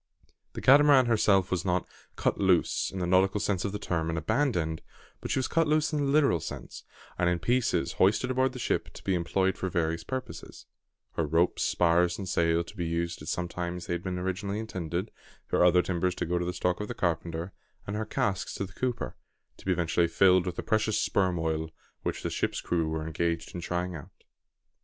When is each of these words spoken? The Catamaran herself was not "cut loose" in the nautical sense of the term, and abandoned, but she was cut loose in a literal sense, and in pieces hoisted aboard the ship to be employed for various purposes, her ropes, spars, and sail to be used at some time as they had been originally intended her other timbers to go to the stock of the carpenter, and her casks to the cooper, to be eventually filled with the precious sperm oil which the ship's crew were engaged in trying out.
The 0.53 0.61
Catamaran 0.61 1.05
herself 1.05 1.51
was 1.51 1.63
not 1.63 1.87
"cut 2.15 2.39
loose" 2.39 2.89
in 2.89 2.97
the 2.97 3.05
nautical 3.05 3.39
sense 3.39 3.63
of 3.65 3.71
the 3.71 3.77
term, 3.77 4.09
and 4.09 4.17
abandoned, 4.17 4.81
but 5.19 5.29
she 5.29 5.37
was 5.37 5.47
cut 5.47 5.67
loose 5.67 5.93
in 5.93 5.99
a 5.99 6.03
literal 6.03 6.39
sense, 6.39 6.81
and 7.19 7.29
in 7.29 7.37
pieces 7.37 7.91
hoisted 7.91 8.31
aboard 8.31 8.53
the 8.53 8.57
ship 8.57 8.91
to 8.93 9.03
be 9.03 9.13
employed 9.13 9.59
for 9.59 9.69
various 9.69 10.03
purposes, 10.03 10.65
her 11.17 11.27
ropes, 11.27 11.61
spars, 11.61 12.17
and 12.17 12.27
sail 12.27 12.63
to 12.63 12.75
be 12.75 12.87
used 12.87 13.21
at 13.21 13.27
some 13.27 13.47
time 13.47 13.75
as 13.75 13.85
they 13.85 13.93
had 13.93 14.01
been 14.01 14.17
originally 14.17 14.57
intended 14.57 15.11
her 15.49 15.63
other 15.63 15.83
timbers 15.83 16.15
to 16.15 16.25
go 16.25 16.39
to 16.39 16.45
the 16.45 16.51
stock 16.53 16.81
of 16.81 16.87
the 16.87 16.95
carpenter, 16.95 17.53
and 17.85 17.95
her 17.95 18.03
casks 18.03 18.55
to 18.55 18.65
the 18.65 18.73
cooper, 18.73 19.15
to 19.57 19.65
be 19.67 19.71
eventually 19.71 20.07
filled 20.07 20.47
with 20.47 20.55
the 20.55 20.63
precious 20.63 20.97
sperm 20.99 21.37
oil 21.37 21.69
which 22.01 22.23
the 22.23 22.31
ship's 22.31 22.59
crew 22.59 22.89
were 22.89 23.05
engaged 23.05 23.53
in 23.53 23.61
trying 23.61 23.93
out. 23.95 24.09